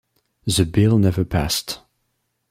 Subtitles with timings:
[0.47, 1.79] The bill never passed.